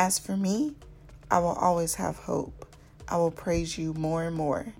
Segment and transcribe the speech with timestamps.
[0.00, 0.76] As for me,
[1.30, 2.74] I will always have hope.
[3.06, 4.72] I will praise you more and more.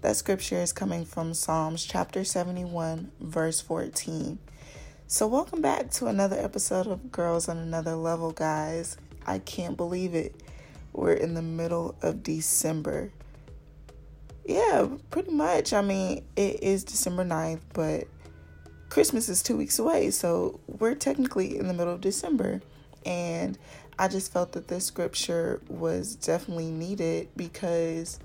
[0.00, 4.40] That scripture is coming from Psalms chapter 71, verse 14.
[5.06, 8.96] So, welcome back to another episode of Girls on Another Level, guys.
[9.24, 10.34] I can't believe it.
[10.92, 13.12] We're in the middle of December.
[14.44, 15.74] Yeah, pretty much.
[15.74, 18.08] I mean, it is December 9th, but
[18.88, 20.10] Christmas is two weeks away.
[20.10, 22.62] So, we're technically in the middle of December.
[23.04, 23.56] And
[23.98, 28.18] I just felt that this scripture was definitely needed because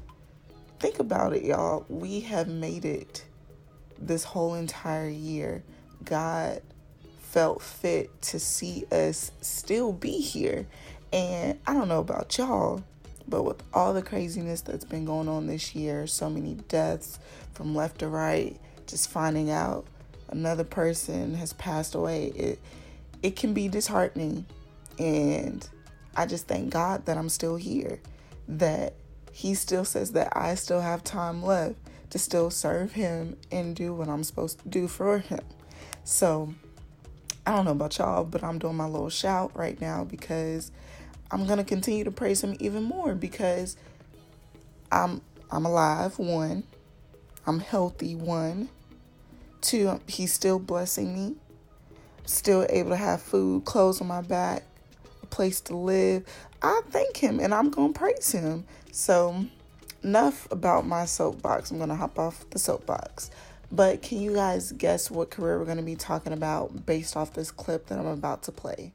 [0.80, 1.86] think about it, y'all.
[1.88, 3.24] We have made it
[3.98, 5.64] this whole entire year.
[6.04, 6.62] God
[7.20, 10.68] felt fit to see us still be here.
[11.14, 12.84] And I don't know about y'all,
[13.28, 17.20] but with all the craziness that's been going on this year, so many deaths
[17.54, 19.86] from left to right, just finding out
[20.28, 22.60] another person has passed away, it
[23.24, 24.46] it can be disheartening.
[25.02, 25.68] And
[26.16, 28.00] I just thank God that I'm still here,
[28.48, 28.94] that
[29.32, 31.76] He still says that I still have time left
[32.12, 35.42] to still serve Him and do what I'm supposed to do for Him.
[36.04, 36.54] So,
[37.46, 40.72] I don't know about y'all, but I'm doing my little shout right now because
[41.32, 43.78] I'm gonna continue to praise him even more because
[44.92, 46.64] I'm I'm alive, one.
[47.48, 48.70] I'm healthy, one.
[49.62, 51.36] Two, he's still blessing me.
[52.26, 54.64] Still able to have food, clothes on my back,
[55.32, 56.24] place to live.
[56.62, 58.66] I thank him and I'm gonna praise him.
[58.92, 59.46] So
[60.04, 61.72] enough about my soapbox.
[61.72, 63.32] I'm gonna hop off the soapbox.
[63.72, 67.32] But can you guys guess what career we're going to be talking about based off
[67.32, 68.92] this clip that I'm about to play?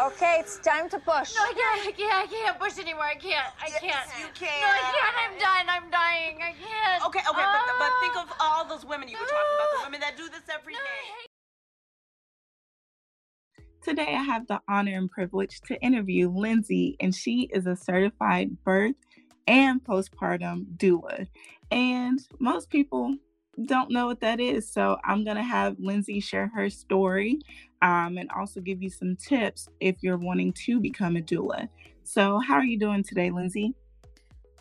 [0.00, 1.30] Okay, it's time to push.
[1.36, 1.86] No, I can't.
[1.86, 2.14] I can't.
[2.14, 3.04] I can't push anymore.
[3.04, 3.46] I can't.
[3.62, 4.08] I Yes, can't.
[4.18, 4.60] you can't.
[4.60, 5.14] No, I can't.
[5.22, 5.66] I'm done.
[5.68, 6.36] I'm dying.
[6.42, 7.06] I can't.
[7.06, 8.22] Okay, okay, but, but think Ah.
[8.24, 10.80] of all those women you were talking about, the women that do this every No,
[10.80, 11.29] day.
[13.82, 18.62] Today, I have the honor and privilege to interview Lindsay, and she is a certified
[18.62, 18.94] birth
[19.46, 21.26] and postpartum doula.
[21.70, 23.14] And most people
[23.64, 24.70] don't know what that is.
[24.70, 27.38] So, I'm going to have Lindsay share her story
[27.80, 31.68] um, and also give you some tips if you're wanting to become a doula.
[32.04, 33.74] So, how are you doing today, Lindsay?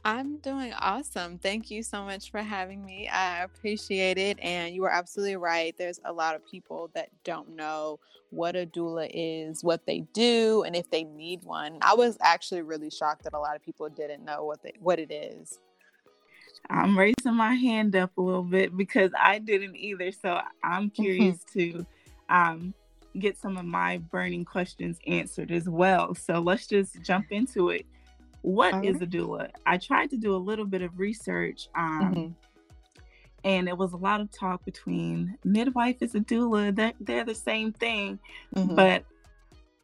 [0.05, 1.37] I'm doing awesome.
[1.39, 3.07] Thank you so much for having me.
[3.07, 4.39] I appreciate it.
[4.41, 5.75] And you are absolutely right.
[5.77, 7.99] There's a lot of people that don't know
[8.29, 11.77] what a doula is, what they do, and if they need one.
[11.81, 14.99] I was actually really shocked that a lot of people didn't know what they, what
[14.99, 15.59] it is.
[16.69, 20.11] I'm raising my hand up a little bit because I didn't either.
[20.11, 21.85] So I'm curious to
[22.29, 22.73] um,
[23.17, 26.13] get some of my burning questions answered as well.
[26.15, 27.85] So let's just jump into it.
[28.41, 29.49] What All is a doula?
[29.65, 32.35] I tried to do a little bit of research, um, Mhm.
[33.43, 36.73] and it was a lot of talk between midwife is a doula.
[36.75, 38.19] They're, they're the same thing,
[38.55, 38.75] Mhm.
[38.75, 39.05] but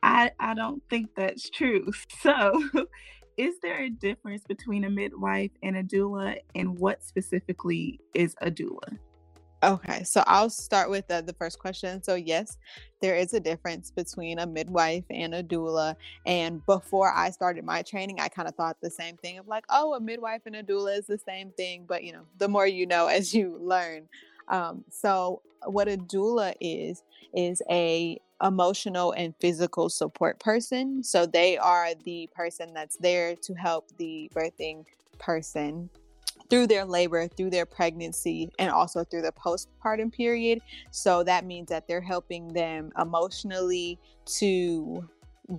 [0.03, 1.91] I I don't think that's true.
[2.21, 2.63] So,
[3.37, 8.49] is there a difference between a midwife and a doula, and what specifically is a
[8.49, 8.97] doula?
[9.65, 12.03] Okay, so I'll start with the, the first question.
[12.03, 12.59] So, yes,
[13.01, 15.95] there is a difference between a midwife and a doula.
[16.23, 19.63] And before I started my training, I kind of thought the same thing of like,
[19.69, 21.85] oh, a midwife and a doula is the same thing.
[21.87, 24.07] But, you know, the more you know as you learn.
[24.49, 27.01] Um, so, what a doula is,
[27.33, 31.03] is a emotional and physical support person.
[31.03, 34.85] So, they are the person that's there to help the birthing
[35.17, 35.89] person
[36.49, 40.59] through their labor, through their pregnancy, and also through the postpartum period.
[40.91, 45.07] So that means that they're helping them emotionally to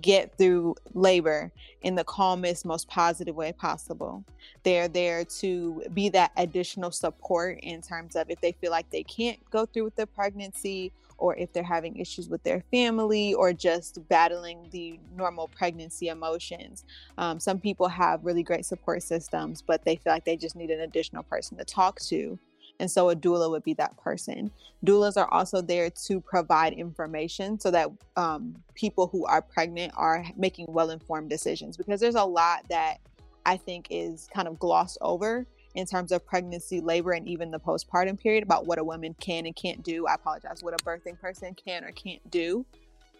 [0.01, 4.23] get through labor in the calmest, most positive way possible.
[4.63, 9.03] They're there to be that additional support in terms of if they feel like they
[9.03, 13.53] can't go through with the pregnancy or if they're having issues with their family or
[13.53, 16.85] just battling the normal pregnancy emotions.
[17.17, 20.69] Um, some people have really great support systems, but they feel like they just need
[20.69, 22.37] an additional person to talk to.
[22.79, 24.51] And so a doula would be that person.
[24.85, 30.23] Doulas are also there to provide information so that um, people who are pregnant are
[30.35, 32.97] making well informed decisions because there's a lot that
[33.45, 37.59] I think is kind of glossed over in terms of pregnancy, labor, and even the
[37.59, 40.07] postpartum period about what a woman can and can't do.
[40.07, 42.65] I apologize, what a birthing person can or can't do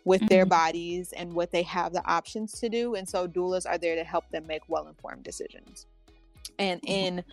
[0.05, 0.49] with their Mhm.
[0.49, 2.95] bodies and what they have the options to do.
[2.95, 5.85] And so doulas are there to help them make well informed decisions.
[6.57, 6.87] And Mhm.
[6.87, 7.23] in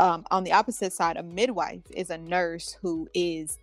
[0.00, 3.58] um, on the opposite side, a midwife is a nurse who is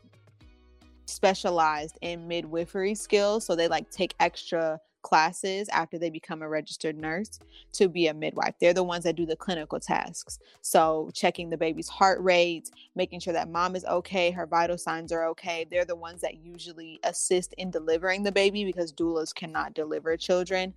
[1.06, 3.46] specialized in midwifery skills.
[3.46, 7.40] So they like take extra classes after they become a registered nurse
[7.72, 8.54] to be a midwife.
[8.60, 10.38] They're the ones that do the clinical tasks.
[10.62, 15.12] So, checking the baby's heart rate, making sure that mom is okay, her vital signs
[15.12, 15.66] are okay.
[15.72, 20.74] They're the ones that usually assist in delivering the baby because doulas cannot deliver children.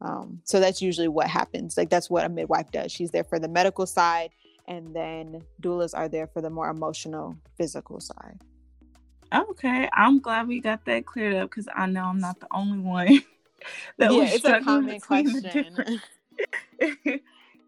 [0.00, 1.76] Um, so, that's usually what happens.
[1.76, 2.90] Like, that's what a midwife does.
[2.90, 4.30] She's there for the medical side,
[4.66, 8.40] and then doulas are there for the more emotional, physical side.
[9.32, 12.78] Okay, I'm glad we got that cleared up because I know I'm not the only
[12.78, 13.06] one
[13.98, 15.76] that yeah, was it's a common question.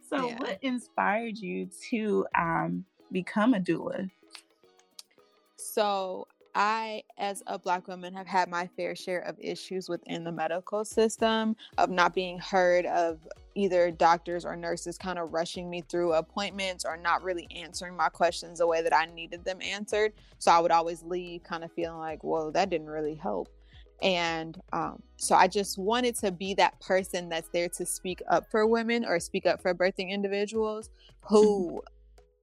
[0.09, 0.39] so, yeah.
[0.39, 4.11] what inspired you to um, become a doula?
[5.57, 10.33] So, I, as a Black woman, have had my fair share of issues within the
[10.33, 13.19] medical system of not being heard, of
[13.55, 18.09] either doctors or nurses kind of rushing me through appointments or not really answering my
[18.09, 20.15] questions the way that I needed them answered.
[20.39, 23.51] So I would always leave kind of feeling like, whoa, that didn't really help.
[24.03, 28.51] And um, so I just wanted to be that person that's there to speak up
[28.51, 30.89] for women or speak up for birthing individuals
[31.21, 31.83] who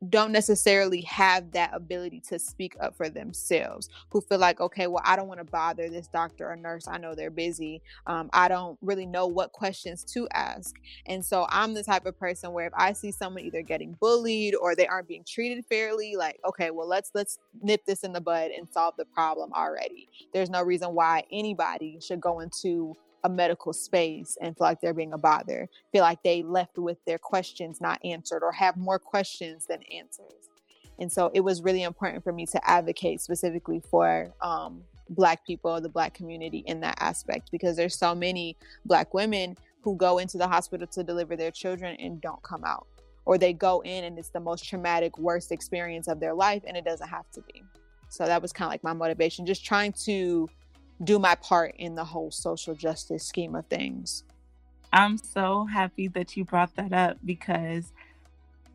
[0.10, 5.04] don't necessarily have that ability to speak up for themselves who feel like okay well
[5.06, 8.48] i don't want to bother this doctor or nurse i know they're busy um, i
[8.48, 10.76] don't really know what questions to ask.
[11.06, 14.56] And so i'm the type of person where if i see someone either getting bullied
[14.56, 18.22] or they aren't being treated fairly like okay well let's let's nip this in the
[18.22, 20.10] bud and solve the problem already.
[20.34, 24.94] There's no reason why anybody should go into a medical space and feel like they're
[24.94, 29.00] being a bother, feel like they left with their questions not answered or have more
[29.00, 30.50] questions than answers.
[31.00, 35.80] And so it was really important for me to advocate specifically for um, Black people,
[35.82, 40.38] the Black community in that aspect, because there's so many Black women who go into
[40.38, 42.88] the hospital to deliver their children and don't come out.
[43.26, 46.76] Or they go in and it's the most traumatic, worst experience of their life, and
[46.76, 47.64] it doesn't have to be.
[48.10, 50.50] So that was kind of like my motivation, just trying to
[51.04, 54.24] do my part in the whole social justice scheme of things.
[54.92, 57.92] I'm so happy that you brought that up because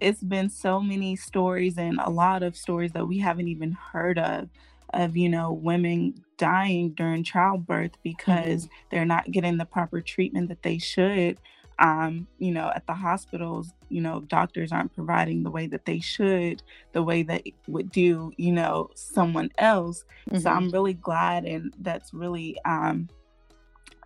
[0.00, 4.18] it's been so many stories and a lot of stories that we haven't even heard
[4.18, 4.48] of
[4.94, 8.74] of you know women dying during childbirth because mm-hmm.
[8.90, 11.38] they're not getting the proper treatment that they should
[11.78, 16.00] um, you know, at the hospitals, you know, doctors aren't providing the way that they
[16.00, 20.04] should, the way that would do, you know, someone else.
[20.28, 20.40] Mm-hmm.
[20.40, 23.08] So I'm really glad, and that's really um,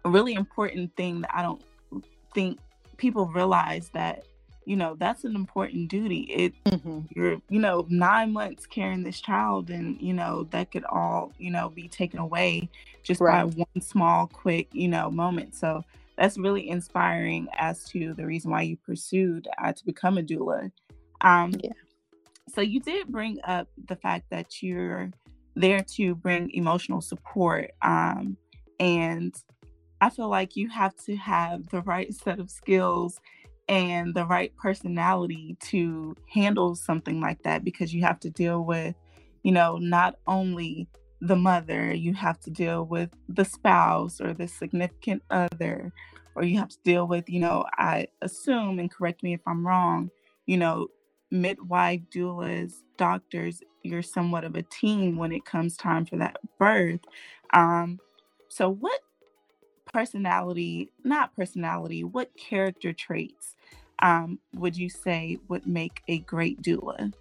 [0.04, 1.62] a really important thing that I don't
[2.34, 2.58] think
[2.98, 4.24] people realize that
[4.64, 7.00] you know that's an important duty it mm-hmm.
[7.16, 11.50] you're you know nine months carrying this child and you know that could all you
[11.50, 12.68] know be taken away
[13.02, 13.42] just right.
[13.42, 15.84] by one small quick you know moment so
[16.22, 20.70] that's really inspiring as to the reason why you pursued uh, to become a doula.
[21.20, 21.72] Um, yeah.
[22.54, 25.10] So you did bring up the fact that you're
[25.56, 28.36] there to bring emotional support, um,
[28.78, 29.34] and
[30.00, 33.20] I feel like you have to have the right set of skills
[33.68, 38.94] and the right personality to handle something like that because you have to deal with,
[39.42, 40.86] you know, not only
[41.20, 45.92] the mother, you have to deal with the spouse or the significant other,
[46.34, 49.66] or you have to deal with, you know, I assume, and correct me if I'm
[49.66, 50.10] wrong,
[50.46, 50.88] you know,
[51.30, 57.00] midwife, doulas, doctors, you're somewhat of a team when it comes time for that birth.
[57.52, 57.98] Um,
[58.48, 59.00] so, what
[59.92, 63.54] personality, not personality, what character traits
[64.00, 67.12] um, would you say would make a great doula?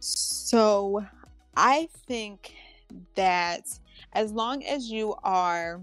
[0.00, 1.04] So,
[1.56, 2.54] I think
[3.14, 3.78] that
[4.14, 5.80] as long as you are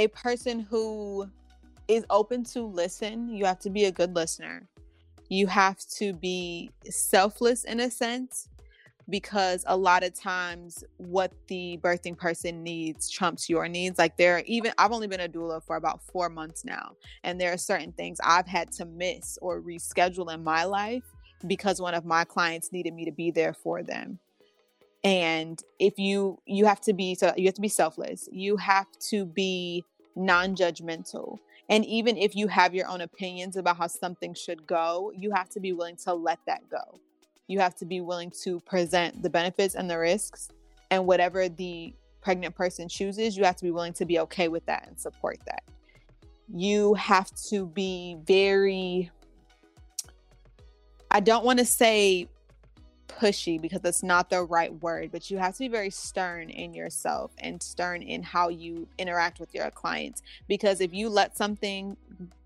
[0.00, 1.28] a person who
[1.86, 4.66] is open to listen, you have to be a good listener.
[5.28, 8.48] You have to be selfless in a sense
[9.10, 13.98] because a lot of times what the birthing person needs trumps your needs.
[13.98, 16.92] Like there are even I've only been a doula for about 4 months now
[17.22, 21.04] and there are certain things I've had to miss or reschedule in my life
[21.46, 24.18] because one of my clients needed me to be there for them
[25.02, 28.86] and if you you have to be so you have to be selfless you have
[28.98, 29.84] to be
[30.16, 31.38] non-judgmental.
[31.68, 35.48] And even if you have your own opinions about how something should go you have
[35.50, 36.98] to be willing to let that go.
[37.46, 40.48] You have to be willing to present the benefits and the risks
[40.90, 44.66] and whatever the pregnant person chooses you have to be willing to be okay with
[44.66, 45.62] that and support that.
[46.52, 49.10] You have to be very
[51.10, 52.28] I don't want to say
[53.10, 56.74] pushy because that's not the right word, but you have to be very stern in
[56.74, 60.22] yourself and stern in how you interact with your clients.
[60.48, 61.96] Because if you let something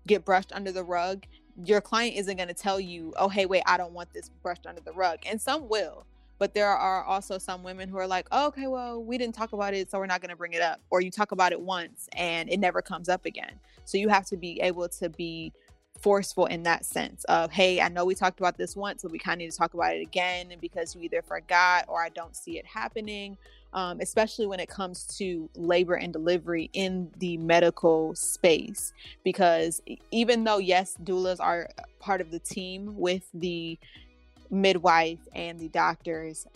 [0.07, 1.25] get brushed under the rug,
[1.65, 4.67] your client isn't going to tell you, oh, hey, wait, I don't want this brushed
[4.67, 5.19] under the rug.
[5.25, 6.07] And some will.
[6.39, 9.53] but there are also some women who are like oh, okay well we didn't talk
[9.53, 11.61] about it so we're not going to bring it up or you talk about it
[11.61, 15.53] once and it never comes up again so you have to be able to be
[15.99, 19.17] forceful in that sense of hey i know we talked about this once but we
[19.17, 22.35] kind of need to talk about it again because you either forgot or i don't
[22.35, 23.37] see it happening
[23.75, 28.93] um, especially when it comes to labor and delivery in the medical space.
[29.23, 33.77] Because even though, yes, doulas are part of the team with the
[34.49, 36.47] midwife and the doctors,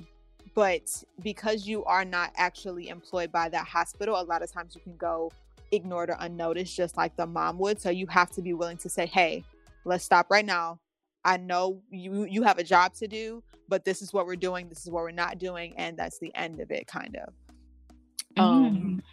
[0.56, 4.82] but because you are not actually employed by that hospital, a lot of times you
[4.82, 5.30] can go
[5.72, 7.80] ignored or unnoticed, just like the mom would.
[7.82, 9.44] So you have to be willing to say, hey,
[9.86, 10.80] let's stop right now.
[11.26, 14.70] I know you you have a job to do, but this is what we're doing,
[14.70, 17.34] this is what we're not doing, and that's the end of it, kind of.
[18.38, 18.42] Mm.
[18.42, 19.04] Um,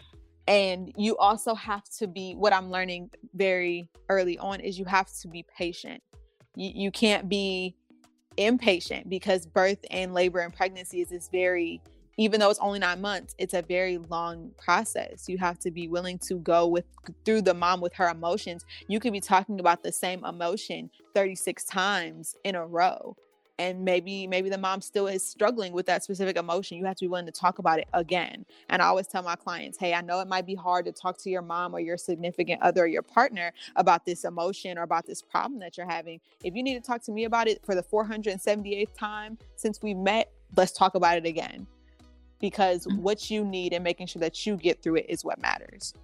[0.49, 5.13] and you also have to be what I'm learning very early on is you have
[5.21, 6.03] to be patient.
[6.55, 7.75] You, you can't be
[8.37, 11.81] impatient because birth and labor and pregnancy is this very
[12.17, 15.29] even though it's only nine months, it's a very long process.
[15.29, 16.85] You have to be willing to go with
[17.25, 18.65] through the mom with her emotions.
[18.89, 23.17] You could be talking about the same emotion 36 times in a row.
[23.59, 26.77] And maybe maybe the mom still is struggling with that specific emotion.
[26.77, 28.45] You have to be willing to talk about it again.
[28.69, 31.17] And I always tell my clients, hey, I know it might be hard to talk
[31.23, 35.07] to your mom or your significant other or your partner about this emotion or about
[35.07, 36.21] this problem that you're having.
[36.45, 39.95] If you need to talk to me about it for the 478th time since we
[39.95, 41.67] met, let's talk about it again
[42.41, 43.03] because mm-hmm.
[43.03, 45.95] what you need and making sure that you get through it is what matters.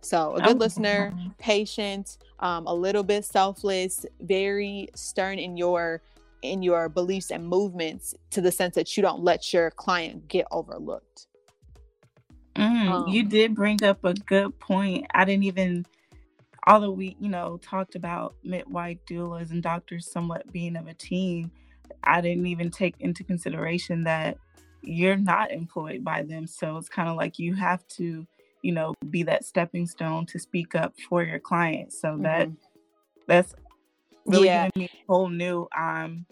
[0.00, 6.02] So, a good oh, listener, patient, um, a little bit selfless, very stern in your
[6.42, 10.44] in your beliefs and movements to the sense that you don't let your client get
[10.50, 11.28] overlooked.
[12.56, 15.06] Mm, um, you did bring up a good point.
[15.14, 15.86] I didn't even,
[16.66, 21.50] although we, you know, talked about midwife doulas and doctors somewhat being of a team,
[22.04, 24.36] I didn't even take into consideration that
[24.82, 26.46] you're not employed by them.
[26.46, 28.26] So it's kind of like you have to,
[28.62, 32.00] you know, be that stepping stone to speak up for your clients.
[32.00, 32.22] So mm-hmm.
[32.22, 32.48] that
[33.26, 33.54] that's
[34.26, 34.68] really yeah.
[34.68, 36.26] giving me a whole new um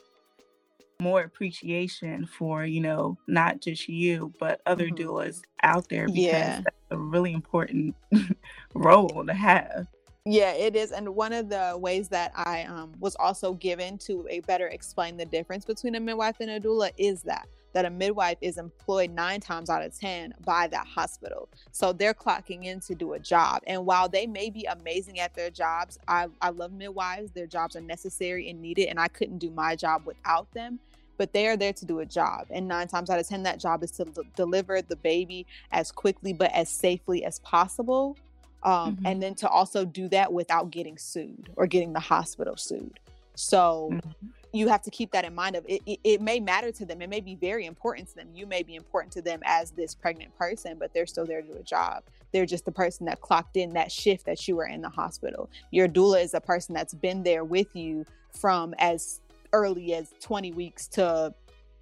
[1.00, 5.08] more appreciation for, you know, not just you, but other mm-hmm.
[5.08, 6.56] doulas out there because yeah.
[6.56, 7.94] that's a really important
[8.74, 9.86] role to have.
[10.26, 10.92] Yeah, it is.
[10.92, 15.16] And one of the ways that I um, was also given to a better explain
[15.16, 19.10] the difference between a midwife and a doula is that that a midwife is employed
[19.10, 21.48] nine times out of 10 by that hospital.
[21.72, 23.62] So they're clocking in to do a job.
[23.66, 27.30] And while they may be amazing at their jobs, I, I love midwives.
[27.32, 30.80] Their jobs are necessary and needed, and I couldn't do my job without them.
[31.16, 32.46] But they are there to do a job.
[32.50, 35.92] And nine times out of 10, that job is to l- deliver the baby as
[35.92, 38.16] quickly but as safely as possible.
[38.62, 39.06] Um, mm-hmm.
[39.06, 42.98] And then to also do that without getting sued or getting the hospital sued.
[43.34, 46.72] So, mm-hmm you have to keep that in mind of it, it, it, may matter
[46.72, 47.00] to them.
[47.02, 48.28] It may be very important to them.
[48.34, 51.46] You may be important to them as this pregnant person but they're still there to
[51.46, 52.02] do a job.
[52.32, 55.50] They're just the person that clocked in that shift that you were in the hospital.
[55.70, 59.20] Your doula is a person that's been there with you from as
[59.52, 61.34] early as 20 weeks to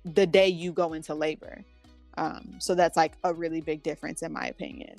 [0.05, 1.63] the day you go into labor.
[2.17, 4.97] Um, so that's like a really big difference in my opinion.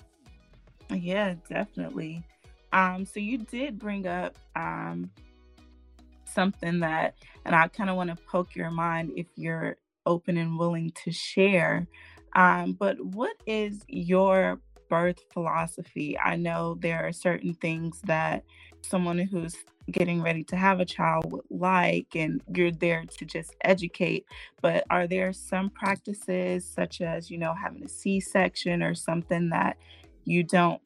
[0.94, 2.24] Yeah definitely.
[2.72, 5.10] Um, so you did bring up um,
[6.34, 10.58] something that, and I kind of want to poke your mind if you're open and
[10.58, 11.88] willing to share.
[12.36, 14.60] Um, but what is your
[14.90, 16.18] birth philosophy?
[16.18, 18.44] I know there are certain things that
[18.82, 19.56] someone who's
[19.92, 24.26] getting ready to have a child would like, and you're there to just educate.
[24.62, 29.50] But are there some practices, such as, you know, having a C section or something
[29.50, 29.78] that
[30.26, 30.82] you don't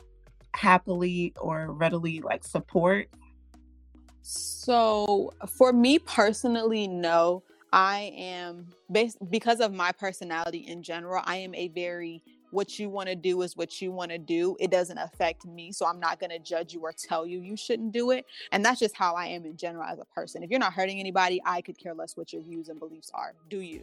[0.54, 3.10] happily or readily like support?
[4.24, 7.44] So, for me personally, no.
[7.74, 11.24] I am based because of my personality in general.
[11.26, 14.56] I am a very what you want to do is what you want to do.
[14.60, 15.72] It doesn't affect me.
[15.72, 18.26] So I'm not going to judge you or tell you you shouldn't do it.
[18.52, 20.44] And that's just how I am in general as a person.
[20.44, 23.34] If you're not hurting anybody, I could care less what your views and beliefs are.
[23.50, 23.82] Do you?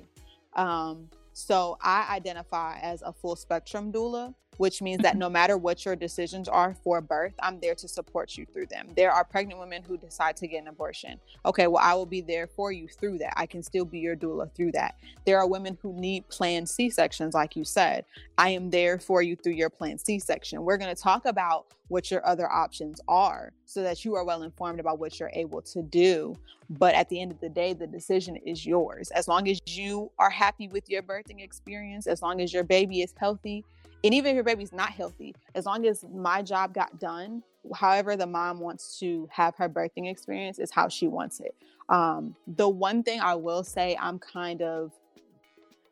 [0.54, 5.86] Um, so I identify as a full spectrum doula which means that no matter what
[5.86, 8.88] your decisions are for birth, I'm there to support you through them.
[8.94, 11.18] There are pregnant women who decide to get an abortion.
[11.46, 13.32] Okay, well, I will be there for you through that.
[13.36, 14.96] I can still be your doula through that.
[15.24, 18.04] There are women who need planned C sections, like you said.
[18.36, 20.62] I am there for you through your planned C section.
[20.62, 24.42] We're going to talk about what your other options are so that you are well
[24.42, 26.36] informed about what you're able to do.
[26.68, 29.10] But at the end of the day, the decision is yours.
[29.10, 33.00] As long as you are happy with your birthing experience, as long as your baby
[33.00, 33.64] is healthy,
[34.02, 37.42] and even if your baby's not healthy, as long as my job got done,
[37.74, 41.54] however the mom wants to have her birthing experience is how she wants it.
[41.88, 44.92] Um, the one thing I will say I'm kind of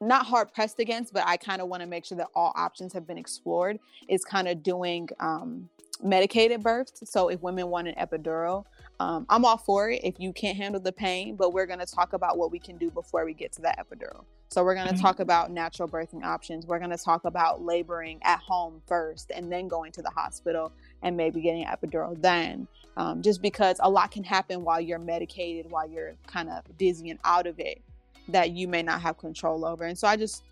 [0.00, 2.92] not hard pressed against, but I kind of want to make sure that all options
[2.92, 3.78] have been explored.
[4.08, 5.68] Is kind of doing um,
[6.02, 7.02] medicated births.
[7.10, 8.64] So if women want an epidural,
[9.00, 11.86] um, I'm all for it if you can't handle the pain, but we're going to
[11.86, 14.24] talk about what we can do before we get to that epidural.
[14.48, 15.02] So we're going to mm-hmm.
[15.02, 16.66] talk about natural birthing options.
[16.66, 20.72] We're going to talk about laboring at home first and then going to the hospital
[21.02, 22.66] and maybe getting an epidural then.
[22.96, 27.10] Um, just because a lot can happen while you're medicated, while you're kind of dizzy
[27.10, 27.80] and out of it
[28.28, 29.84] that you may not have control over.
[29.84, 30.42] And so I just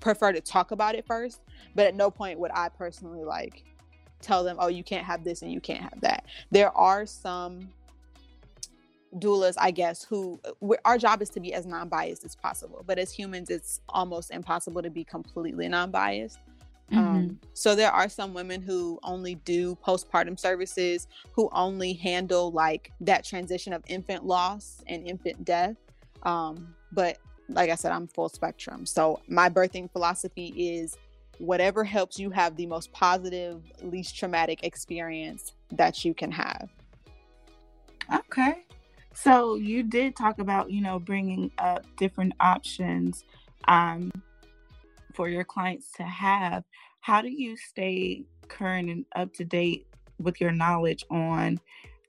[0.00, 1.40] prefer to talk about it first,
[1.74, 3.64] but at no point would I personally like
[4.20, 6.26] tell them, oh, you can't have this and you can't have that.
[6.50, 7.70] There are some
[9.18, 10.40] doulas, I guess, who
[10.84, 12.84] our job is to be as non biased as possible.
[12.86, 16.38] But as humans, it's almost impossible to be completely non biased.
[16.92, 17.16] Um, mm-hmm.
[17.16, 22.92] Um, so there are some women who only do postpartum services, who only handle like
[23.00, 25.76] that transition of infant loss and infant death.
[26.22, 28.86] Um, but like I said, I'm full spectrum.
[28.86, 30.96] So my birthing philosophy is
[31.38, 36.68] whatever helps you have the most positive, least traumatic experience that you can have.
[38.12, 38.64] Okay.
[39.14, 43.24] So you did talk about, you know, bringing up different options
[43.68, 44.10] um,
[45.14, 46.64] for your clients to have.
[47.00, 49.86] How do you stay current and up to date
[50.18, 51.60] with your knowledge on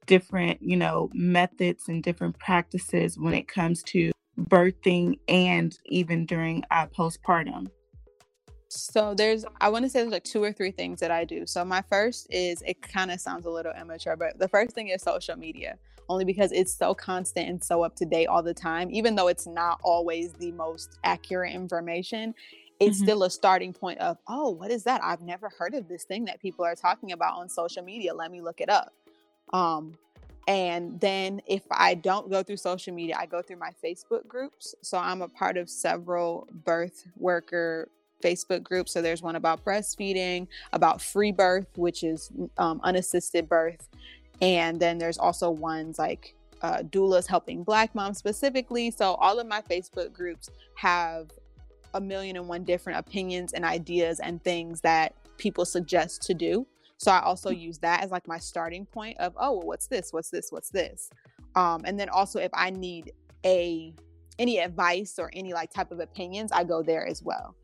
[0.06, 6.64] different, you know, methods and different practices when it comes to birthing and even during
[6.72, 7.70] uh, postpartum?
[8.68, 11.46] So there's, I want to say there's like two or three things that I do.
[11.46, 14.88] So my first is, it kind of sounds a little immature, but the first thing
[14.88, 15.78] is social media,
[16.12, 18.92] only because it's so constant and so up to date all the time.
[18.92, 22.36] Even though it's not always the most accurate information,
[22.82, 23.06] it's mm-hmm.
[23.06, 25.02] still a starting point of, oh, what is that?
[25.02, 28.14] I've never heard of this thing that people are talking about on social media.
[28.14, 28.92] Let me look it up.
[29.54, 29.98] Um,
[30.48, 34.76] and then if I don't go through social media, I go through my Facebook groups.
[34.82, 37.88] So I'm a part of several birth worker
[38.22, 38.90] Facebook group.
[38.90, 43.88] So there's one about breastfeeding, about free birth, which is um, unassisted birth.
[44.42, 48.92] And then there's also ones like uh, doulas helping Black moms specifically.
[48.92, 51.30] So all of my Facebook groups have
[51.94, 56.66] a million and one different opinions and ideas and things that people suggest to do.
[56.98, 57.60] So I also mm.
[57.60, 60.14] use that as like my starting point of, oh, well, what's this?
[60.14, 60.52] What's this?
[60.52, 61.10] What's this?
[61.56, 63.12] Um, and then also if I need
[63.46, 63.94] a
[64.40, 67.56] any advice or any like type of opinions, I go there as well.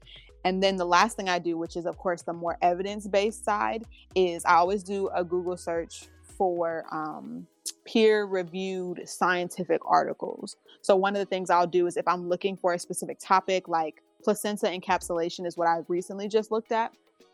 [0.43, 3.85] And then the last thing I do, which is of course the more evidence-based side,
[4.15, 6.07] is I always do a Google search
[6.38, 7.47] for um,
[7.86, 10.56] peer-reviewed scientific articles.
[10.82, 13.67] So one of the things I'll do is if I'm looking for a specific topic,
[13.67, 16.93] like placenta encapsulation is what I recently just looked at.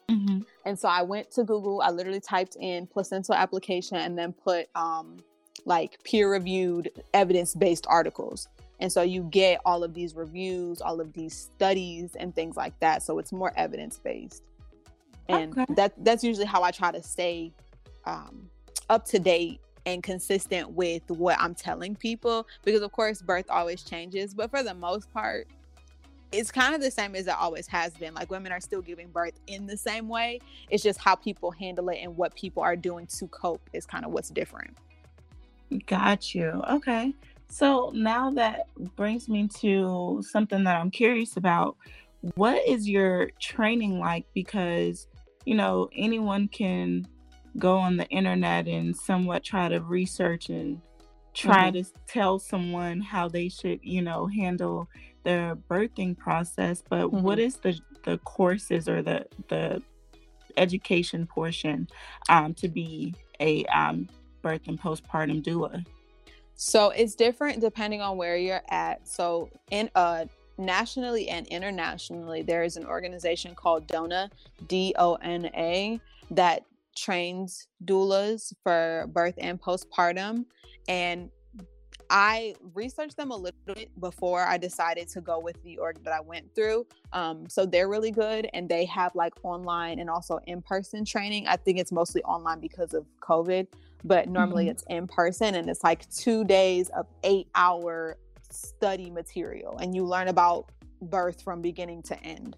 [0.10, 0.39] Mm-hmm.
[0.66, 1.82] And so I went to Google.
[1.82, 5.18] I literally typed in placenta encapsulation and then put um,
[5.66, 8.48] like peer-reviewed evidence-based articles.
[8.80, 12.78] And so you get all of these reviews, all of these studies and things like
[12.80, 13.02] that.
[13.02, 14.44] So it's more evidence based.
[15.30, 15.74] And okay.
[15.76, 17.54] that that's usually how I try to stay
[18.06, 18.50] um,
[18.89, 23.84] up to date and consistent with what I'm telling people because of course birth always
[23.84, 25.48] changes, but for the most part
[26.34, 28.13] it's kind of the same as it always has been.
[28.15, 30.39] Like women are still giving birth in the same way.
[30.69, 34.04] It's just how people handle it and what people are doing to cope is kind
[34.04, 34.76] of what's different.
[35.86, 36.62] Got you.
[36.69, 37.13] Okay.
[37.50, 41.78] So now that brings me to something that I'm curious about.
[42.36, 44.26] What is your training like?
[44.34, 45.08] Because,
[45.46, 47.08] you know, anyone can
[47.58, 50.82] go on the internet and somewhat try to research and
[51.34, 51.82] try mm-hmm.
[51.82, 54.88] to tell someone how they should, you know, handle
[55.24, 56.84] their birthing process.
[56.88, 57.22] But mm-hmm.
[57.22, 59.82] what is the the courses or the the
[60.58, 61.88] education portion
[62.30, 64.08] um, to be a um,
[64.42, 65.86] birth and postpartum doula?
[66.56, 69.08] So it's different depending on where you're at.
[69.08, 70.26] So in uh
[70.58, 74.30] nationally and internationally, there is an organization called DONA,
[74.68, 76.00] D O N A,
[76.32, 76.63] that
[76.95, 80.45] trains doulas for birth and postpartum.
[80.88, 81.29] And
[82.10, 86.13] I researched them a little bit before I decided to go with the org that
[86.13, 86.86] I went through.
[87.12, 91.47] Um, so they're really good and they have like online and also in person training.
[91.47, 93.67] I think it's mostly online because of COVID
[94.03, 94.71] but normally mm-hmm.
[94.71, 98.17] it's in person and it's like two days of eight hour
[98.51, 100.69] study material and you learn about
[101.01, 102.56] birth from beginning to end.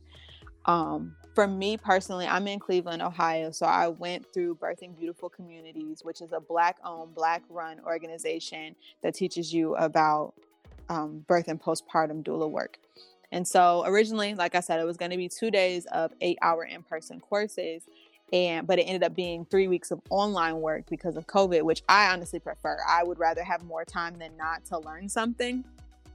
[0.65, 3.51] Um, for me personally, I'm in Cleveland, Ohio.
[3.51, 8.75] So I went through Birthing Beautiful Communities, which is a Black owned, Black run organization
[9.03, 10.33] that teaches you about
[10.87, 12.79] um, birth and postpartum doula work.
[13.33, 16.37] And so originally, like I said, it was going to be two days of eight
[16.41, 17.83] hour in person courses
[18.33, 21.83] and but it ended up being three weeks of online work because of covid which
[21.87, 25.63] i honestly prefer i would rather have more time than not to learn something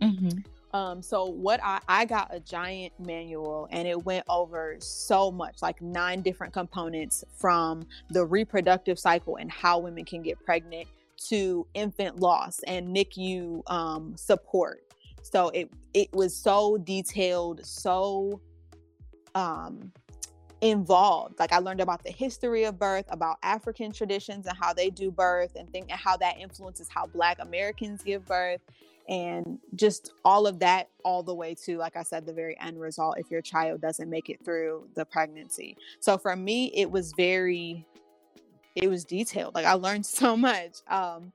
[0.02, 0.38] mm-hmm.
[0.72, 5.62] Um, so what I I got a giant manual and it went over so much,
[5.62, 10.86] like nine different components from the reproductive cycle and how women can get pregnant
[11.28, 14.82] to infant loss and NICU um, support.
[15.22, 18.40] So it it was so detailed, so
[19.34, 19.92] um
[20.60, 21.38] involved.
[21.38, 25.10] Like I learned about the history of birth, about African traditions and how they do
[25.10, 28.60] birth and think and how that influences how black Americans give birth
[29.10, 32.80] and just all of that all the way to like I said the very end
[32.80, 35.76] result if your child doesn't make it through the pregnancy.
[35.98, 37.84] So for me it was very
[38.76, 39.54] it was detailed.
[39.54, 40.78] Like I learned so much.
[40.88, 41.32] Um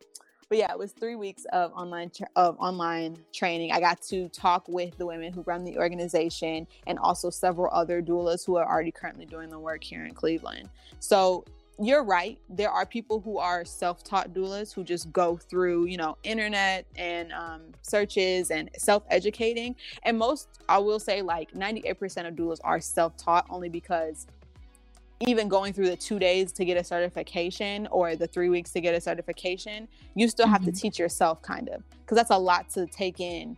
[0.48, 3.72] but yeah, it was three weeks of online tra- of online training.
[3.72, 8.02] I got to talk with the women who run the organization and also several other
[8.02, 10.70] doulas who are already currently doing the work here in Cleveland.
[11.00, 11.46] So
[11.80, 12.40] you're right.
[12.50, 17.34] There are people who are self-taught doulas who just go through, you know, internet and
[17.34, 19.76] um, searches and self-educating.
[20.04, 24.28] And most, I will say, like 98% of doulas are self-taught only because
[25.22, 28.82] even going through the two days to get a certification or the three weeks to
[28.82, 30.72] get a certification, you still have mm-hmm.
[30.72, 33.58] to teach yourself kind of because that's a lot to take in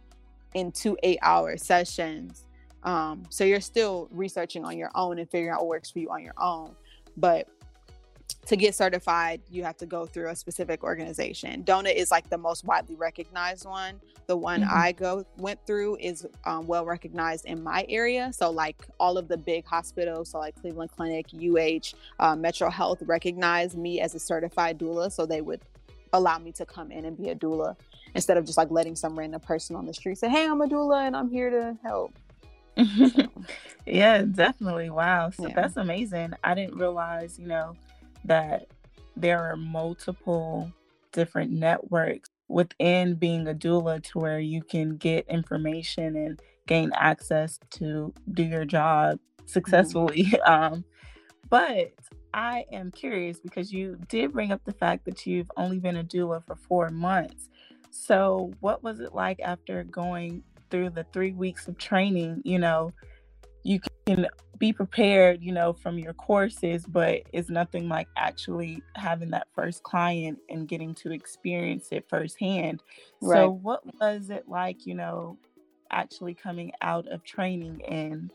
[0.53, 2.45] in two eight hour sessions.
[2.83, 6.09] Um, so you're still researching on your own and figuring out what works for you
[6.09, 6.75] on your own.
[7.17, 7.49] But
[8.47, 11.63] to get certified, you have to go through a specific organization.
[11.63, 13.99] DONA is like the most widely recognized one.
[14.27, 14.73] The one mm-hmm.
[14.73, 18.31] I go went through is um, well recognized in my area.
[18.33, 22.99] So like all of the big hospitals, so like Cleveland Clinic, UH, uh, Metro Health,
[23.05, 25.61] recognize me as a certified doula, so they would
[26.13, 27.75] allow me to come in and be a doula
[28.15, 30.67] instead of just like letting some random person on the street say, "Hey, I'm a
[30.67, 32.13] doula and I'm here to help."
[33.85, 34.89] yeah, definitely.
[34.89, 35.31] Wow.
[35.31, 35.53] So yeah.
[35.53, 36.33] that's amazing.
[36.45, 37.75] I didn't realize, you know
[38.27, 38.67] that
[39.15, 40.71] there are multiple
[41.11, 47.59] different networks within being a doula to where you can get information and gain access
[47.71, 49.47] to do your job mm-hmm.
[49.47, 50.23] successfully.
[50.23, 50.35] Mm-hmm.
[50.73, 50.85] Um,
[51.49, 51.93] but
[52.33, 56.03] I am curious because you did bring up the fact that you've only been a
[56.03, 57.49] doula for four months.
[57.89, 62.41] So, what was it like after going through the three weeks of training?
[62.43, 62.91] You know,
[63.67, 64.25] you can
[64.59, 69.83] be prepared, you know, from your courses, but it's nothing like actually having that first
[69.83, 72.81] client and getting to experience it firsthand.
[73.21, 73.43] Right.
[73.43, 75.37] So, what was it like, you know,
[75.91, 78.31] actually coming out of training and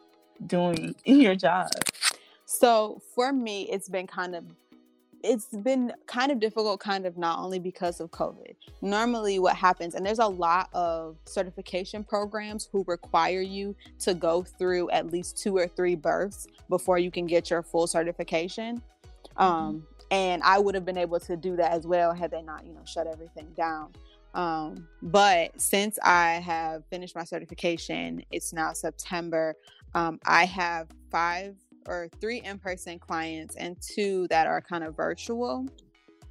[0.47, 1.71] doing your job?
[2.45, 4.45] So, for me, it's been kind of
[5.23, 8.55] it's been kind of difficult, kind of not only because of COVID.
[8.81, 14.43] Normally, what happens, and there's a lot of certification programs who require you to go
[14.43, 18.83] through at least two or three births before you can get your full certification.
[19.39, 19.43] Mm-hmm.
[19.43, 22.67] Um, and I would have been able to do that as well had they not,
[22.67, 23.93] you know, shut everything down.
[24.35, 29.55] Um, but since I have finished my certification, it's now September.
[29.95, 31.55] Um, I have five
[31.87, 35.67] or three in person clients and two that are kind of virtual.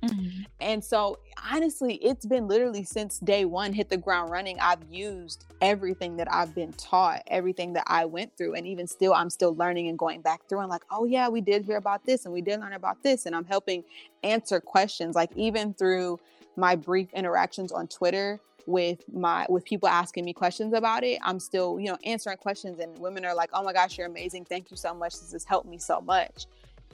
[0.04, 0.44] Mm-hmm.
[0.60, 1.20] And so,
[1.52, 4.60] honestly, it's been literally since day one, hit the ground running.
[4.60, 8.56] I've used everything that I've been taught, everything that I went through.
[8.56, 11.40] And even still, I'm still learning and going back through and like, oh, yeah, we
[11.40, 13.28] did hear about this and we did learn about this.
[13.28, 13.84] And I'm helping
[14.24, 16.20] answer questions, like even through
[16.56, 21.40] my brief interactions on Twitter with my with people asking me questions about it i'm
[21.40, 24.46] still you know answering questions and women are like oh my gosh you're amazing.
[24.46, 25.14] Thank you so much.
[25.14, 26.46] This has helped me so much.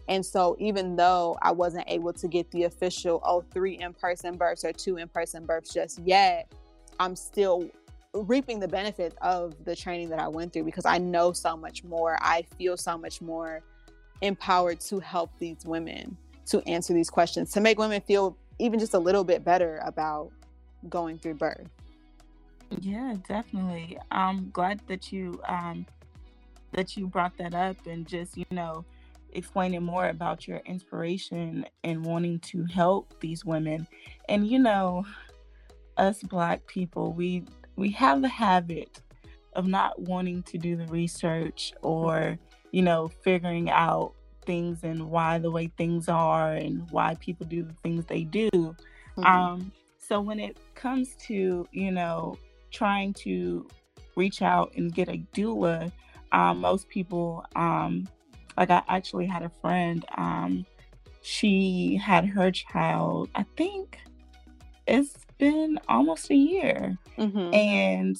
[0.07, 4.63] And so even though i wasn't able to get the official oh three in-person births
[4.63, 6.51] or two in-person births just yet
[6.99, 7.69] i'm still
[8.13, 11.83] reaping the benefit of the training that i went through because i know so much
[11.83, 12.17] more.
[12.21, 13.61] I feel so much more
[14.21, 18.93] empowered to help these women to answer these questions to make women feel even just
[18.93, 20.31] a little bit better about
[20.89, 21.69] going through birth.
[22.81, 23.97] Yeah, definitely.
[24.11, 25.85] I'm glad that you um
[26.73, 28.83] that you brought that up and just, you know,
[29.31, 33.87] explaining more about your inspiration and wanting to help these women.
[34.27, 35.05] And you know,
[35.97, 37.43] us black people, we
[37.75, 39.01] we have the habit
[39.53, 42.37] of not wanting to do the research or,
[42.71, 44.13] you know, figuring out
[44.45, 48.49] things and why the way things are and why people do the things they do.
[48.51, 49.25] Mm-hmm.
[49.25, 49.71] Um
[50.07, 52.37] so when it comes to, you know,
[52.71, 53.67] trying to
[54.15, 55.91] reach out and get a doula,
[56.31, 58.07] um, most people, um,
[58.55, 60.65] like I actually had a friend, um,
[61.21, 63.99] she had her child, I think
[64.87, 66.97] it's been almost a year.
[67.17, 67.53] Mm-hmm.
[67.53, 68.17] And,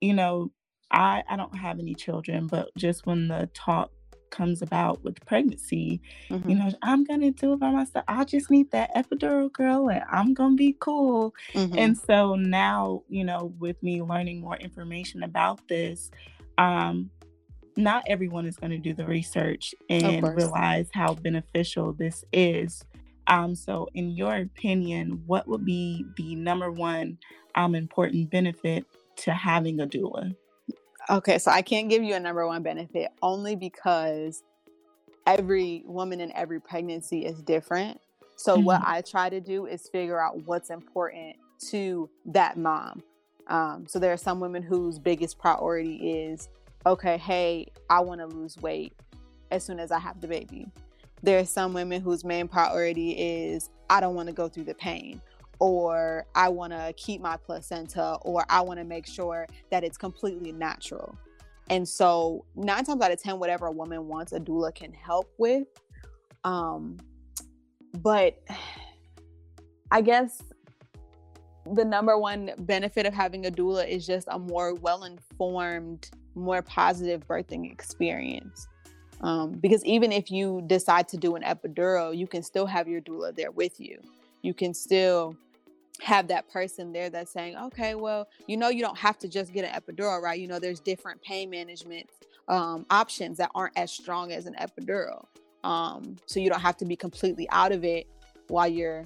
[0.00, 0.50] you know,
[0.90, 3.90] I, I don't have any children, but just when the talk
[4.36, 6.00] comes about with pregnancy.
[6.30, 6.50] Mhm.
[6.50, 8.04] You know, I'm gonna do it by myself.
[8.06, 11.34] I just need that epidural girl and I'm gonna be cool.
[11.54, 11.78] Mhm.
[11.78, 16.10] And so now, you know, with me learning more information about this,
[16.58, 17.10] um,
[17.76, 22.84] not everyone is going to do the research and realize how beneficial this is.
[23.26, 27.18] Um, so, in your opinion, what would be the number one
[27.54, 30.34] um, important benefit to having a doula?
[31.08, 34.42] Okay, so I can't give you a number one benefit only because
[35.26, 38.00] every woman in every pregnancy is different.
[38.36, 38.88] So what Mhm.
[38.88, 41.36] I try to do is figure out what's important
[41.68, 43.02] to that mom.
[43.46, 46.48] Um, so there are some women whose biggest priority is,
[46.84, 48.92] okay, hey, I want to lose weight
[49.52, 50.68] as soon as I have the baby.
[51.22, 54.74] There are some women whose main priority is, I don't want to go through the
[54.74, 55.22] pain,
[55.58, 59.96] or I want to keep my placenta, or I want to make sure that it's
[59.96, 61.16] completely natural.
[61.68, 65.32] And so, nine times out of 10, whatever a woman wants, a doula can help
[65.38, 65.66] with.
[66.44, 66.98] Um,
[68.02, 68.40] but
[69.90, 70.42] I guess
[71.74, 76.62] the number one benefit of having a doula is just a more well informed, more
[76.62, 78.68] positive birthing experience.
[79.22, 83.00] Um, because even if you decide to do an epidural, you can still have your
[83.00, 83.98] doula there with you.
[84.42, 85.36] You can still
[86.02, 89.52] have that person there that's saying, okay, well, you know, you don't have to just
[89.52, 90.38] get an epidural, right?
[90.38, 92.08] You know, there's different pain management
[92.48, 95.26] um, options that aren't as strong as an epidural.
[95.64, 98.06] Um, so you don't have to be completely out of it
[98.48, 99.04] while you're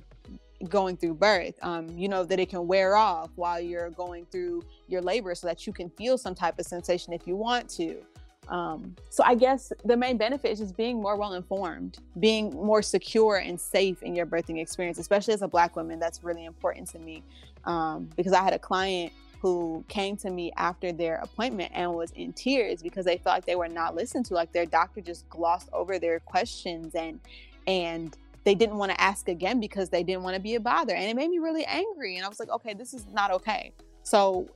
[0.68, 1.54] going through birth.
[1.62, 5.46] Um, you know that it can wear off while you're going through your labor so
[5.46, 8.02] that you can feel some type of sensation if you want to.
[8.48, 12.82] Um, so I guess the main benefit is just being more well informed, being more
[12.82, 16.00] secure and safe in your birthing experience, especially as a black woman.
[16.00, 17.22] That's really important to me
[17.64, 22.10] um, because I had a client who came to me after their appointment and was
[22.12, 25.28] in tears because they felt like they were not listened to, like their doctor just
[25.30, 27.20] glossed over their questions and
[27.66, 30.94] and they didn't want to ask again because they didn't want to be a bother.
[30.94, 32.16] And it made me really angry.
[32.16, 33.72] And I was like, okay, this is not okay.
[34.02, 34.48] So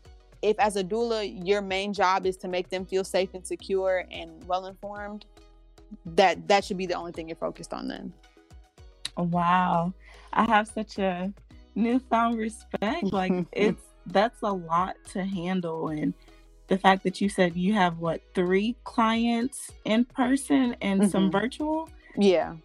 [0.44, 4.04] if as a doula, your main job is to make them feel safe and secure
[4.10, 5.24] and well informed,
[6.04, 8.12] that that should be the only thing you're focused on then.
[9.16, 9.94] Wow.
[10.34, 11.32] I have such a
[11.74, 13.04] newfound respect.
[13.10, 16.12] Like it's that's a lot to handle and
[16.66, 21.32] the fact that you said you have what three clients in person and some Mhm.
[21.32, 22.56] virtual Yeah.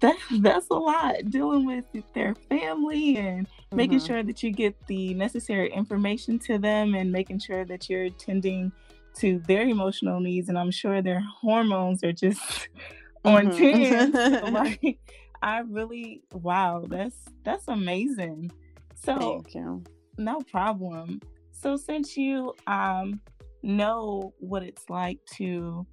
[0.00, 4.06] That that's a lot dealing with their family and making Mhm.
[4.06, 8.70] sure that you get the necessary information to them and making sure that you're attending
[9.16, 12.68] to their emotional needs and i'm sure their hormones are just
[13.24, 14.12] on Mhm.
[14.12, 14.98] 10 So, like
[15.42, 18.50] i really wow that's that's amazing
[18.94, 19.82] so Thank you.
[20.18, 21.20] no problem
[21.50, 23.20] so since you um
[23.62, 25.86] know what it's like to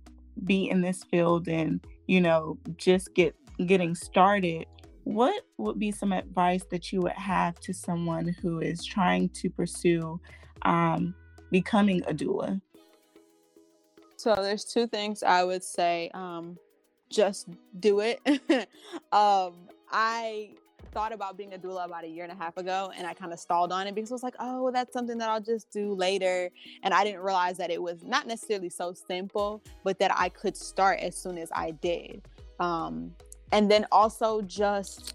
[0.44, 4.66] be in this field and you know just get getting started
[5.04, 9.50] what would be some advice that you would have to someone who is trying to
[9.50, 10.20] pursue
[10.64, 11.14] um
[11.52, 12.60] becoming a doula
[14.18, 16.10] So there's two things I would say.
[16.14, 16.58] Um,
[17.10, 17.48] just
[17.80, 18.20] do it.
[19.12, 19.54] um,
[19.92, 20.52] I
[20.92, 23.34] thought about being a doula about a year and a half ago, and I kind
[23.34, 25.94] of stalled on it because I was like, oh, that's something that I'll just do
[25.94, 26.50] later.
[26.84, 30.58] And I didn't realize that it was not necessarily so simple, but that I could
[30.58, 32.24] start as soon as I did.
[32.60, 33.12] Um,
[33.56, 35.14] and then also just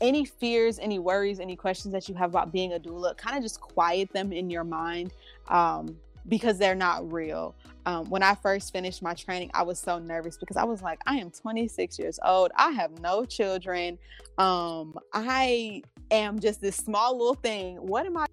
[0.00, 3.42] any fears, any worries, any questions that you have about being a doula, kind of
[3.42, 5.12] just quiet them in your mind
[5.48, 5.96] um,
[6.28, 7.56] because they're not real.
[7.86, 11.00] Um, when I first finished my training, I was so nervous because I was like,
[11.06, 12.52] I am 26 years old.
[12.54, 13.98] I have no children.
[14.38, 15.82] Um, I
[16.12, 17.78] am just this small little thing.
[17.78, 18.26] What am I?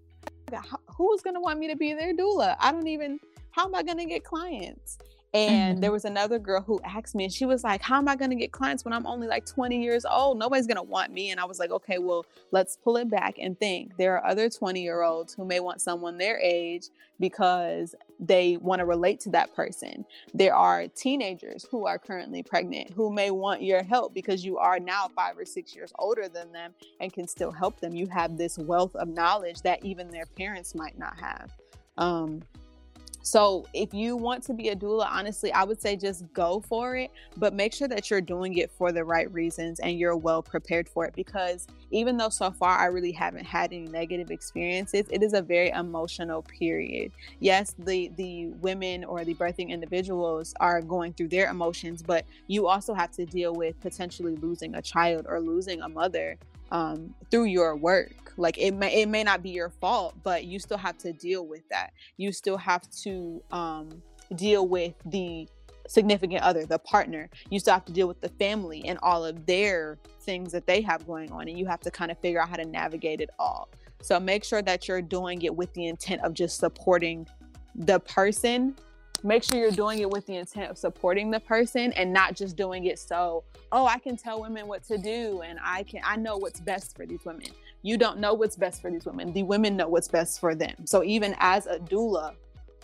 [0.95, 2.55] Who's going to want me to be their doula?
[2.59, 4.99] I don't even, how am I going to get clients?
[5.33, 5.81] And Mhm.
[5.81, 8.29] there was another girl who asked me, and she was like, How am I going
[8.29, 10.39] to get clients when I'm only like 20 years old?
[10.39, 11.31] Nobody's going to want me.
[11.31, 13.97] And I was like, Okay, well, let's pull it back and think.
[13.97, 16.87] There are other 20 year olds who may want someone their age
[17.19, 20.05] because they want to relate to that person.
[20.33, 24.79] There are teenagers who are currently pregnant who may want your help because you are
[24.79, 27.95] now five or six years older than them and can still help them.
[27.95, 31.51] You have this wealth of knowledge that even their parents might not have.
[31.97, 32.43] Um,
[33.27, 36.95] so if you want to be a doula, honestly, I would say just go for
[36.95, 40.41] it, but make sure that you're doing it for the right reasons and you're well
[40.41, 45.07] prepared for it because even though so far I really haven't had any negative experiences,
[45.09, 47.11] it is a very emotional period.
[47.41, 52.67] Yes, the the women or the birthing individuals are going through their emotions, but you
[52.67, 56.37] also have to deal with potentially losing a child or losing a mother
[56.71, 58.26] um, through your work.
[58.37, 61.45] Like it may it may not be your fault, but you still have to deal
[61.45, 61.91] with that.
[62.17, 64.01] You still have to um,
[64.35, 65.47] deal with the
[65.87, 67.29] significant other, the partner.
[67.49, 70.81] You still have to deal with the family and all of their things that they
[70.81, 73.29] have going on, and you have to kind of figure out how to navigate it
[73.39, 73.69] all.
[74.01, 77.27] So make sure that you're doing it with the intent of just supporting
[77.75, 78.75] the person.
[79.23, 82.55] Make sure you're doing it with the intent of supporting the person and not just
[82.55, 86.17] doing it so, oh, I can tell women what to do and I can I
[86.17, 87.47] know what's best for these women.
[87.87, 89.31] You don't know what's best for these women.
[89.31, 90.75] The women know what's best for them.
[90.83, 92.33] So even as a doula,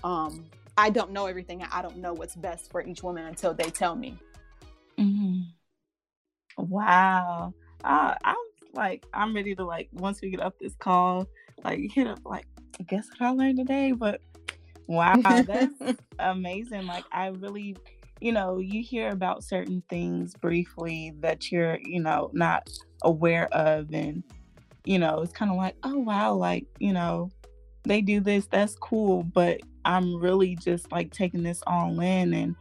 [0.01, 0.45] um,
[0.77, 1.61] I don't know everything.
[1.73, 4.17] I don't know what's best for each woman until they tell me.
[4.97, 5.41] Mm-hmm.
[6.69, 7.53] Wow.
[7.83, 8.37] Uh, I'm
[8.71, 11.27] like, I'm ready to like once we get up this call,
[11.65, 12.45] like hit up like,
[12.87, 13.91] guess what I learned today?
[13.91, 14.21] But
[14.87, 16.87] wow, that's amazing.
[16.87, 17.75] Like I really,
[18.21, 22.69] you know, you hear about certain things briefly that you're, you know, not
[23.01, 24.23] aware of, and
[24.85, 27.31] you know, it's kind of like, oh wow, like you know,
[27.83, 32.55] they do this, that's cool, but I'm really just like taking this all in and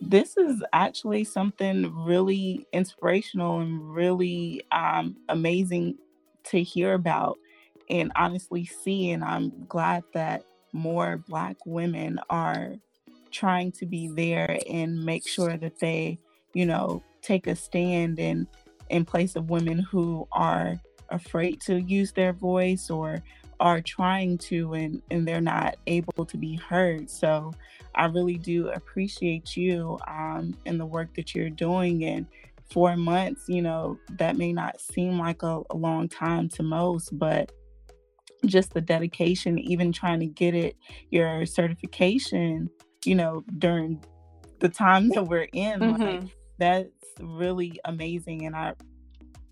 [0.00, 5.96] this is actually something really inspirational and really um, amazing
[6.44, 7.38] to hear about
[7.88, 9.10] and honestly see.
[9.10, 12.74] And I'm glad that more Black women are
[13.30, 16.18] trying to be there and make sure that they,
[16.52, 18.46] you know, take a stand in
[18.90, 20.78] in place of women who are
[21.10, 23.22] afraid to use their voice or
[23.60, 27.52] are trying to and and they're not able to be heard so
[27.94, 32.26] i really do appreciate you um and the work that you're doing and
[32.70, 37.16] four months you know that may not seem like a, a long time to most
[37.18, 37.52] but
[38.46, 40.76] just the dedication even trying to get it
[41.10, 42.68] your certification
[43.04, 44.02] you know during
[44.60, 46.02] the time that we're in mm-hmm.
[46.02, 46.88] like that's
[47.20, 48.72] really amazing and i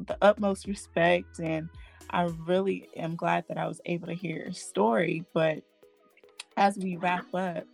[0.07, 1.69] the utmost respect and
[2.11, 5.25] I really am glad that I was able to hear your story.
[5.33, 5.63] But
[6.57, 7.65] as we wrap up,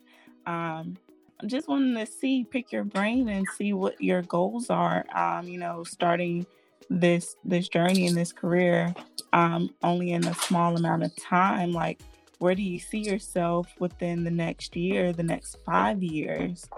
[0.46, 0.96] um,
[1.40, 5.04] I'm just wanting to see, pick your brain and see what your goals are.
[5.14, 6.46] Um, you know, starting
[6.90, 8.94] this this journey in this career
[9.32, 11.72] um, only in a small amount of time.
[11.72, 12.00] Like,
[12.38, 16.68] where do you see yourself within the next year, the next five years?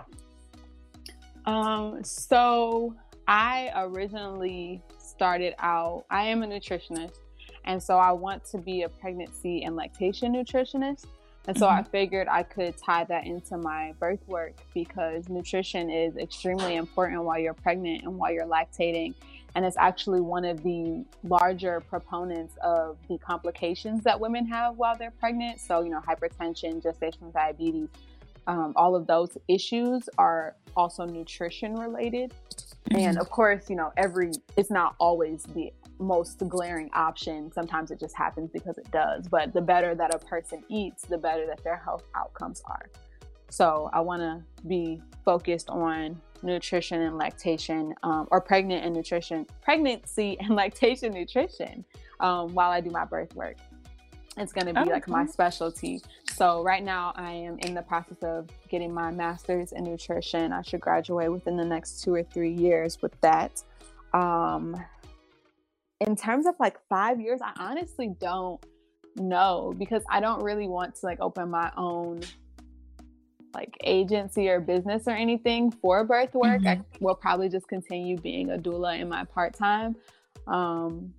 [1.47, 2.95] Um, so
[3.29, 4.83] I originally
[5.21, 6.07] started out.
[6.09, 7.19] I am a nutritionist.
[7.67, 11.05] And so I want to be a pregnancy and lactation nutritionist.
[11.47, 11.81] And so mm-hmm.
[11.81, 17.23] I figured I could tie that into my birth work because nutrition is extremely important
[17.23, 19.13] while you're pregnant and while you're lactating.
[19.55, 24.97] And it's actually one of the larger proponents of the complications that women have while
[24.97, 25.61] they're pregnant.
[25.61, 27.91] So, you know, hypertension, gestational diabetes,
[28.47, 32.33] um, all of those issues are also nutrition related.
[32.89, 33.09] Mm-hmm.
[33.09, 37.53] And of course, you know, every, it's not always the most glaring option.
[37.53, 39.29] Sometimes it just happens because it does.
[39.29, 42.91] But the better that a person eats, the better that their health outcomes are.
[43.51, 49.47] So I want to be focused on nutrition and lactation, um, or pregnant and nutrition,
[49.61, 51.85] pregnancy and lactation nutrition,
[52.21, 53.57] um, while I do my birth work.
[54.37, 56.01] It's going to be oh, like my specialty.
[56.41, 60.55] So right now I am in the process of getting my master's in nutrition.
[60.55, 63.63] I should graduate within the next two or three years with that.
[64.15, 64.75] Um,
[66.01, 68.59] in terms of like five years, I honestly don't
[69.17, 72.23] know because I don't really want to like open my own
[73.53, 76.63] like agency or business or anything for birth work.
[76.63, 76.69] Mm-hmm.
[76.69, 79.95] I will probably just continue being a doula in my part time.
[80.47, 81.13] Um,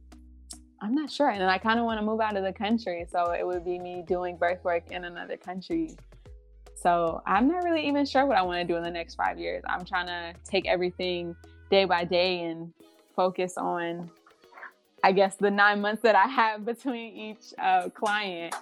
[0.82, 1.30] I'm not sure.
[1.30, 3.06] And I kind of want to move out of the country.
[3.12, 5.96] So it would be me doing birth work in another country.
[6.76, 9.38] So I'm not really even sure what I want to do in the next five
[9.38, 9.64] years.
[9.70, 11.36] I'm trying to take everything
[11.70, 12.74] day by day and
[13.16, 14.10] focus on
[15.04, 18.56] I guess the nine months that I have between each uh, client.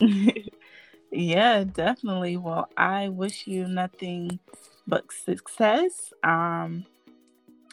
[1.12, 2.36] yeah, definitely.
[2.36, 4.40] Well, I wish you nothing
[4.86, 6.84] but success um,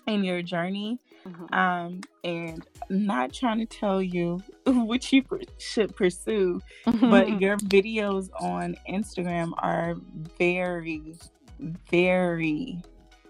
[0.05, 0.99] in your journey.
[1.27, 1.53] Mm-hmm.
[1.55, 5.23] Um, and not trying to tell you what you
[5.57, 7.09] should pursue, mm-hmm.
[7.09, 9.95] but your videos on Instagram are
[10.37, 11.15] very,
[11.89, 12.79] very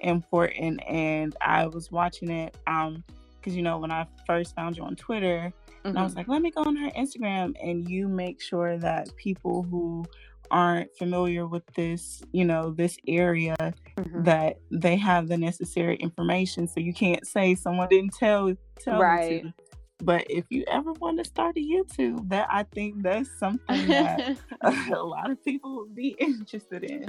[0.02, 0.82] important.
[0.88, 2.58] And I was watching it.
[2.68, 3.04] Um,
[3.46, 5.90] because you know when I first found you on Twitter, mm-hmm.
[5.90, 6.20] and I was mm-hmm.
[6.22, 10.04] like, let me go on her Instagram, and you make sure that people who
[10.52, 14.24] aren't familiar with this, you know, this area, mm-hmm.
[14.24, 16.68] that they have the necessary information.
[16.68, 19.32] So you can't say someone didn't tell tell right.
[19.32, 19.54] you to.
[20.00, 24.38] But if you ever want to start a YouTube, that I think that's something that
[24.62, 27.06] a lot of people would be interested in.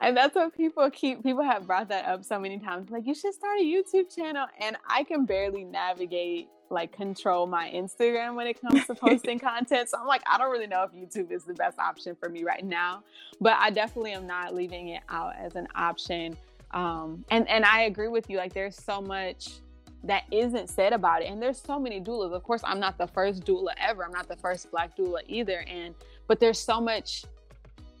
[0.00, 2.90] And that's what people keep people have brought that up so many times.
[2.90, 4.46] Like you should start a YouTube channel.
[4.60, 9.88] And I can barely navigate like control my Instagram when it comes to posting content.
[9.88, 12.44] So I'm like, I don't really know if YouTube is the best option for me
[12.44, 13.02] right now.
[13.40, 16.36] But I definitely am not leaving it out as an option.
[16.72, 18.36] Um, and and I agree with you.
[18.36, 19.60] Like there's so much
[20.04, 21.26] that isn't said about it.
[21.26, 22.32] And there's so many doulas.
[22.32, 24.04] Of course, I'm not the first doula ever.
[24.04, 25.64] I'm not the first black doula either.
[25.68, 25.94] And
[26.26, 27.24] but there's so much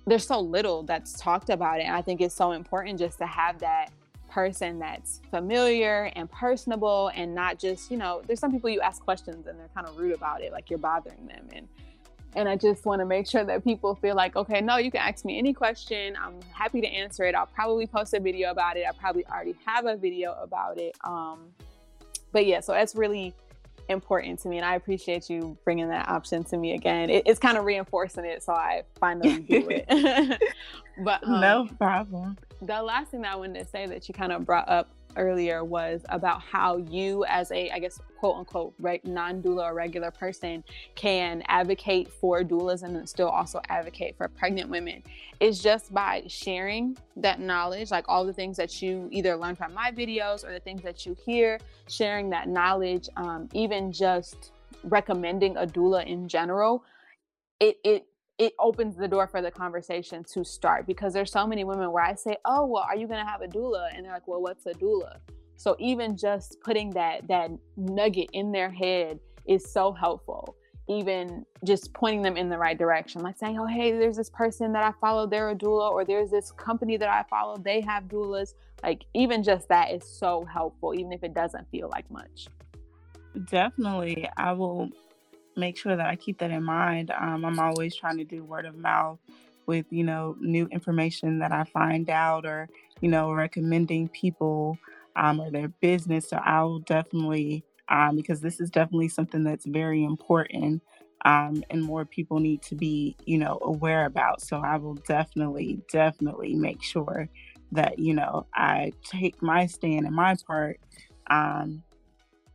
[0.06, 1.84] there's so little that's talked about it.
[1.84, 3.90] And I think it's so important just to have that
[4.28, 9.02] person that's familiar and personable and not just, you know, there's some people you ask
[9.02, 11.48] questions and they're kind of rude about it, like you're bothering them.
[11.52, 11.68] And
[12.34, 15.00] and I just want to make sure that people feel like, okay, no, you can
[15.00, 16.14] ask me any question.
[16.22, 17.34] I'm happy to answer it.
[17.34, 18.84] I'll probably post a video about it.
[18.86, 20.94] I probably already have a video about it.
[21.04, 21.48] Um,
[22.30, 23.34] but yeah, so that's really
[23.88, 27.10] important to me and i appreciate you bringing that option to me again.
[27.10, 30.42] It, it's kind of reinforcing it so i finally do it.
[31.00, 32.36] But um, no problem.
[32.60, 35.64] the last thing that i wanted to say that you kind of brought up earlier
[35.64, 40.10] was about how you, as a, I guess, quote unquote, right, non doula or regular
[40.10, 40.64] person,
[40.94, 45.02] can advocate for doulas and still also advocate for pregnant women.
[45.40, 49.74] Is just by sharing that knowledge, like all the things that you either learn from
[49.74, 51.58] my videos or the things that you hear,
[51.88, 54.52] sharing that knowledge, um, even just
[54.84, 56.84] recommending a doula in general.
[57.60, 58.06] It, it
[58.38, 62.04] it opens the door for the conversation to start because there's so many women where
[62.04, 64.40] I say, "Oh, well, are you going to have a doula?" and they're like, "Well,
[64.40, 65.18] what's a doula?"
[65.56, 70.56] So even just putting that that nugget in their head is so helpful.
[70.88, 74.72] Even just pointing them in the right direction, like saying, "Oh, hey, there's this person
[74.72, 78.04] that I follow, they're a doula," or "There's this company that I follow, they have
[78.04, 82.46] doulas." Like even just that is so helpful, even if it doesn't feel like much.
[83.46, 84.90] Definitely, I will
[85.58, 87.10] make sure that I keep that in mind.
[87.10, 89.18] Um, I'm always trying to do word of mouth
[89.66, 92.68] with, you know, new information that I find out or,
[93.00, 94.78] you know, recommending people
[95.16, 96.30] um, or their business.
[96.30, 100.82] So I'll definitely, um, because this is definitely something that's very important
[101.24, 104.40] um, and more people need to be, you know, aware about.
[104.40, 107.28] So I will definitely, definitely make sure
[107.72, 110.80] that, you know, I take my stand and my part
[111.28, 111.82] um,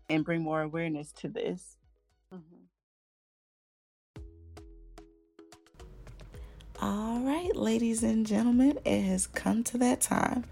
[0.10, 1.78] and bring more awareness to this.
[6.82, 10.43] All right, ladies and gentlemen, it has come to that time.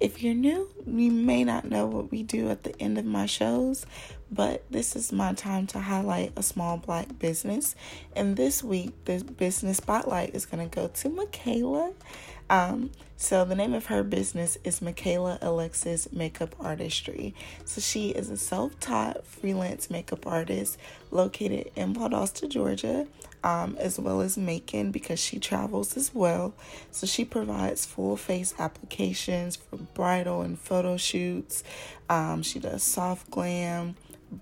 [0.00, 3.26] If you're new, you may not know what we do at the end of my
[3.26, 3.84] shows,
[4.30, 7.76] but this is my time to highlight a small black business.
[8.16, 11.92] And this week, the business spotlight is going to go to Michaela.
[12.48, 17.34] Um, so the name of her business is Michaela Alexis Makeup Artistry.
[17.64, 20.78] So she is a self-taught freelance makeup artist
[21.10, 23.06] located in Valdosta, Georgia
[23.46, 26.52] um, as well as Macon because she travels as well.
[26.90, 31.62] So she provides full face applications for bridal and photo shoots.
[32.10, 33.94] Um, she does soft glam,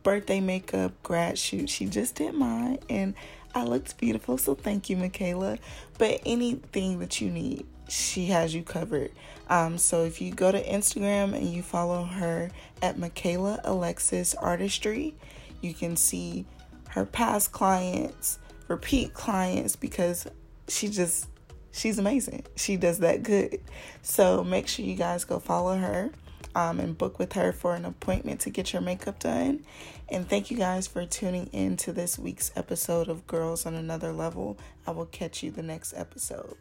[0.02, 1.68] birthday makeup, grad shoot.
[1.68, 3.12] She just did mine and
[3.54, 4.38] I looked beautiful.
[4.38, 5.58] So thank you, Michaela.
[5.98, 9.10] But anything that you need, she has you covered.
[9.50, 12.50] Um, so if you go to Instagram and you follow her
[12.80, 15.14] at Michaela Alexis Artistry,
[15.60, 16.46] you can see
[16.88, 18.38] her past clients,
[18.68, 20.26] repeat clients because
[20.68, 21.28] she just
[21.72, 22.44] she's amazing.
[22.56, 23.60] She does that good.
[24.02, 26.10] So make sure you guys go follow her
[26.54, 29.64] um, and book with her for an appointment to get your makeup done.
[30.08, 34.12] And thank you guys for tuning in to this week's episode of Girls on Another
[34.12, 34.58] Level.
[34.86, 36.56] I will catch you the next episode.